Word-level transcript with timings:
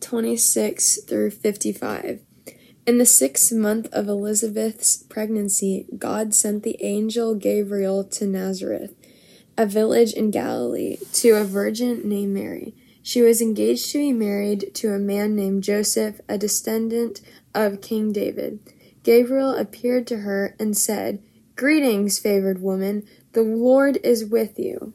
26 0.00 1.02
through 1.02 1.30
55. 1.30 2.20
In 2.86 2.98
the 2.98 3.06
sixth 3.06 3.50
month 3.52 3.88
of 3.92 4.08
Elizabeth's 4.08 5.02
pregnancy, 5.04 5.86
God 5.96 6.34
sent 6.34 6.62
the 6.62 6.76
angel 6.82 7.34
Gabriel 7.34 8.04
to 8.04 8.26
Nazareth, 8.26 8.94
a 9.56 9.64
village 9.64 10.12
in 10.12 10.30
Galilee, 10.30 10.98
to 11.14 11.30
a 11.30 11.44
virgin 11.44 12.06
named 12.06 12.34
Mary. 12.34 12.74
She 13.02 13.22
was 13.22 13.40
engaged 13.40 13.90
to 13.92 13.98
be 13.98 14.12
married 14.12 14.74
to 14.74 14.92
a 14.92 14.98
man 14.98 15.34
named 15.34 15.62
Joseph, 15.62 16.20
a 16.28 16.36
descendant 16.36 17.20
of 17.54 17.80
King 17.80 18.12
David. 18.12 18.60
Gabriel 19.02 19.54
appeared 19.54 20.06
to 20.08 20.18
her 20.18 20.54
and 20.58 20.76
said, 20.76 21.22
Greetings, 21.56 22.18
favored 22.18 22.60
woman, 22.60 23.06
the 23.32 23.42
Lord 23.42 23.98
is 24.02 24.24
with 24.24 24.58
you. 24.58 24.94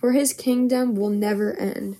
for 0.00 0.12
his 0.12 0.32
kingdom 0.32 0.94
will 0.94 1.10
never 1.10 1.54
end. 1.58 1.98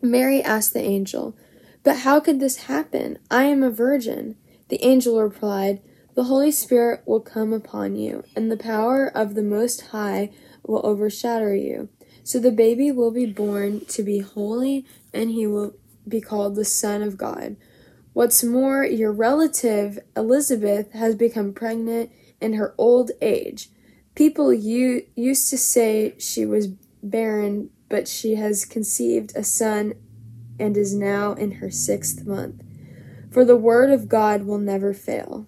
Mary 0.00 0.40
asked 0.42 0.72
the 0.72 0.80
angel, 0.80 1.36
But 1.82 1.98
how 1.98 2.20
could 2.20 2.38
this 2.38 2.64
happen? 2.64 3.18
I 3.30 3.44
am 3.44 3.62
a 3.64 3.70
virgin. 3.70 4.36
The 4.68 4.82
angel 4.84 5.20
replied, 5.20 5.82
The 6.14 6.24
Holy 6.24 6.52
Spirit 6.52 7.02
will 7.04 7.20
come 7.20 7.52
upon 7.52 7.96
you, 7.96 8.22
and 8.36 8.50
the 8.50 8.56
power 8.56 9.10
of 9.12 9.34
the 9.34 9.42
Most 9.42 9.88
High 9.88 10.30
will 10.62 10.86
overshadow 10.86 11.52
you. 11.52 11.88
So 12.22 12.38
the 12.38 12.52
baby 12.52 12.92
will 12.92 13.10
be 13.10 13.26
born 13.26 13.84
to 13.86 14.02
be 14.02 14.20
holy, 14.20 14.86
and 15.12 15.30
he 15.30 15.46
will 15.46 15.74
be 16.06 16.20
called 16.20 16.54
the 16.54 16.64
Son 16.64 17.02
of 17.02 17.16
God. 17.16 17.56
What's 18.12 18.44
more, 18.44 18.84
your 18.84 19.12
relative 19.12 19.98
Elizabeth 20.16 20.92
has 20.92 21.14
become 21.14 21.52
pregnant 21.52 22.10
in 22.40 22.54
her 22.54 22.74
old 22.78 23.10
age. 23.20 23.70
People 24.14 24.52
used 24.52 25.50
to 25.50 25.58
say 25.58 26.14
she 26.18 26.44
was 26.44 26.68
barren, 27.02 27.70
but 27.88 28.08
she 28.08 28.34
has 28.34 28.64
conceived 28.64 29.32
a 29.34 29.44
son 29.44 29.94
and 30.58 30.76
is 30.76 30.94
now 30.94 31.32
in 31.32 31.52
her 31.52 31.70
sixth 31.70 32.26
month. 32.26 32.62
For 33.30 33.44
the 33.44 33.56
word 33.56 33.90
of 33.90 34.08
God 34.08 34.44
will 34.44 34.58
never 34.58 34.92
fail. 34.92 35.46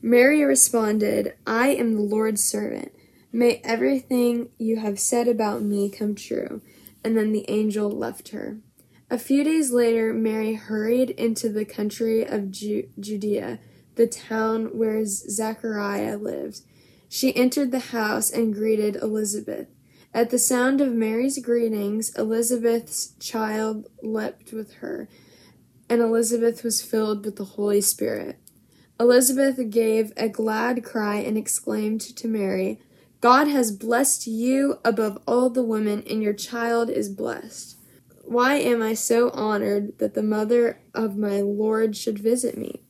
Mary 0.00 0.42
responded, 0.42 1.34
I 1.46 1.68
am 1.68 1.94
the 1.94 2.00
Lord's 2.00 2.42
servant. 2.42 2.92
May 3.32 3.60
everything 3.62 4.48
you 4.58 4.78
have 4.78 4.98
said 4.98 5.28
about 5.28 5.62
me 5.62 5.88
come 5.88 6.14
true. 6.14 6.60
And 7.04 7.16
then 7.16 7.32
the 7.32 7.48
angel 7.48 7.90
left 7.90 8.30
her. 8.30 8.58
A 9.10 9.18
few 9.18 9.44
days 9.44 9.72
later, 9.72 10.12
Mary 10.12 10.54
hurried 10.54 11.10
into 11.10 11.48
the 11.48 11.64
country 11.64 12.24
of 12.24 12.50
Ju- 12.50 12.88
Judea, 12.98 13.58
the 13.94 14.06
town 14.06 14.76
where 14.76 15.04
Zachariah 15.04 16.16
lived. 16.16 16.60
She 17.08 17.36
entered 17.36 17.72
the 17.72 17.78
house 17.78 18.30
and 18.30 18.54
greeted 18.54 18.96
Elizabeth. 18.96 19.68
At 20.14 20.30
the 20.30 20.38
sound 20.38 20.80
of 20.80 20.92
Mary's 20.92 21.38
greetings, 21.38 22.14
Elizabeth's 22.16 23.14
child 23.18 23.88
leapt 24.02 24.52
with 24.52 24.74
her, 24.74 25.08
and 25.88 26.02
Elizabeth 26.02 26.62
was 26.62 26.82
filled 26.82 27.24
with 27.24 27.36
the 27.36 27.44
Holy 27.44 27.80
Spirit. 27.80 28.38
Elizabeth 29.00 29.70
gave 29.70 30.12
a 30.16 30.28
glad 30.28 30.84
cry 30.84 31.16
and 31.16 31.38
exclaimed 31.38 32.00
to 32.02 32.28
Mary, 32.28 32.78
God 33.22 33.46
has 33.46 33.70
blessed 33.70 34.26
you 34.26 34.80
above 34.84 35.16
all 35.28 35.48
the 35.48 35.62
women, 35.62 36.02
and 36.10 36.22
your 36.22 36.32
child 36.32 36.90
is 36.90 37.08
blessed. 37.08 37.76
Why 38.24 38.56
am 38.56 38.82
I 38.82 38.94
so 38.94 39.30
honored 39.30 39.96
that 39.98 40.14
the 40.14 40.24
mother 40.24 40.80
of 40.92 41.16
my 41.16 41.40
Lord 41.40 41.96
should 41.96 42.18
visit 42.18 42.58
me? 42.58 42.82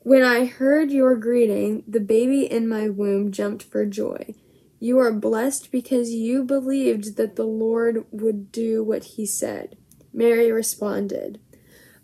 When 0.00 0.22
I 0.22 0.44
heard 0.44 0.90
your 0.90 1.16
greeting, 1.16 1.84
the 1.88 2.00
baby 2.00 2.42
in 2.42 2.68
my 2.68 2.90
womb 2.90 3.32
jumped 3.32 3.62
for 3.62 3.86
joy. 3.86 4.34
You 4.82 4.98
are 4.98 5.12
blessed 5.12 5.70
because 5.70 6.10
you 6.10 6.42
believed 6.42 7.18
that 7.18 7.36
the 7.36 7.44
Lord 7.44 8.06
would 8.10 8.50
do 8.50 8.82
what 8.82 9.04
he 9.04 9.26
said. 9.26 9.76
Mary 10.10 10.50
responded, 10.50 11.38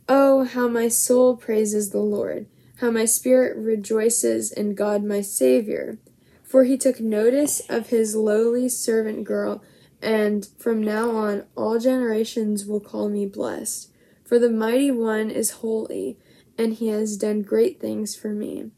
Oh, 0.09 0.45
how 0.45 0.69
my 0.69 0.89
soul 0.89 1.37
praises 1.37 1.91
the 1.91 2.01
Lord, 2.01 2.47
how 2.77 2.91
my 2.91 3.07
spirit 3.07 3.57
rejoices 3.57 4.53
in 4.53 4.75
God 4.75 5.03
my 5.03 5.23
Savior. 5.23 5.99
For 6.45 6.65
he 6.65 6.77
took 6.77 7.01
notice 7.01 7.61
of 7.71 7.89
his 7.89 8.15
lowly 8.15 8.69
servant 8.69 9.25
girl, 9.25 9.63
and 10.03 10.47
from 10.59 10.83
now 10.83 11.11
on 11.11 11.47
all 11.57 11.79
generations 11.79 12.67
will 12.67 12.81
call 12.81 13.09
me 13.09 13.25
blessed. 13.25 13.91
For 14.23 14.39
the 14.39 14.51
mighty 14.51 14.91
one 14.91 15.31
is 15.31 15.63
holy, 15.63 16.19
and 16.59 16.75
he 16.75 16.89
has 16.89 17.17
done 17.17 17.41
great 17.41 17.81
things 17.81 18.15
for 18.15 18.29
me. 18.29 18.71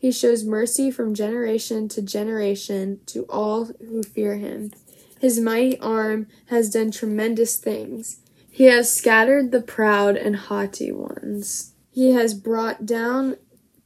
He 0.00 0.10
shows 0.10 0.44
mercy 0.46 0.90
from 0.90 1.12
generation 1.12 1.86
to 1.90 2.00
generation 2.00 3.00
to 3.04 3.26
all 3.28 3.66
who 3.66 4.02
fear 4.02 4.36
him. 4.36 4.72
His 5.20 5.38
mighty 5.38 5.78
arm 5.78 6.26
has 6.46 6.70
done 6.70 6.90
tremendous 6.90 7.58
things. 7.58 8.20
He 8.50 8.64
has 8.64 8.90
scattered 8.90 9.52
the 9.52 9.60
proud 9.60 10.16
and 10.16 10.36
haughty 10.36 10.90
ones. 10.90 11.74
He 11.90 12.12
has 12.12 12.32
brought 12.32 12.86
down 12.86 13.36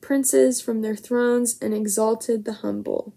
princes 0.01 0.61
from 0.61 0.83
their 0.83 0.95
thrones 0.95 1.59
and 1.61 1.75
exalted 1.75 2.45
the 2.45 2.53
humble. 2.53 3.13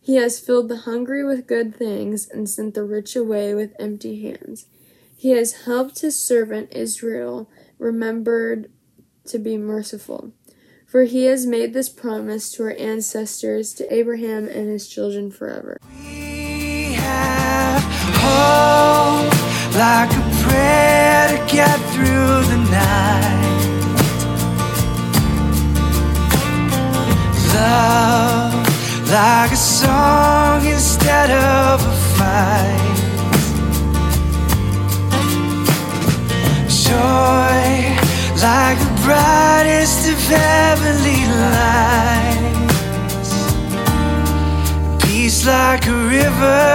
He 0.00 0.16
has 0.16 0.40
filled 0.40 0.68
the 0.68 0.78
hungry 0.78 1.24
with 1.24 1.46
good 1.46 1.76
things 1.76 2.28
and 2.28 2.50
sent 2.50 2.74
the 2.74 2.82
rich 2.82 3.14
away 3.14 3.54
with 3.54 3.76
empty 3.78 4.20
hands. 4.22 4.66
He 5.16 5.30
has 5.30 5.62
helped 5.66 6.00
his 6.00 6.18
servant 6.18 6.72
Israel, 6.72 7.48
remembered 7.78 8.72
to 9.26 9.38
be 9.38 9.56
merciful. 9.56 10.32
For 10.94 11.02
he 11.02 11.24
has 11.24 11.44
made 11.44 11.74
this 11.74 11.88
promise 11.88 12.52
to 12.52 12.62
our 12.62 12.76
ancestors, 12.78 13.74
to 13.74 13.92
Abraham 13.92 14.46
and 14.46 14.68
his 14.68 14.86
children 14.86 15.28
forever. 15.28 15.76
We 16.06 16.92
have 16.92 17.82
hope 18.22 19.74
like 19.74 20.12
a 20.12 20.22
prayer 20.46 21.36
to 21.36 21.52
get 21.52 21.80
through 21.90 22.44
the 22.46 22.58
night. 22.70 23.40
Love 27.54 28.54
like 29.10 29.50
a 29.50 29.56
song 29.56 30.64
instead 30.64 31.32
of 31.32 31.84
a 31.84 31.92
fight. 32.16 32.93
Like 38.44 38.78
the 38.78 38.92
brightest 39.04 40.00
of 40.12 40.20
heavenly 40.28 41.20
lights. 41.54 43.30
Peace 45.02 45.46
like 45.46 45.86
a 45.86 45.96
river 46.16 46.73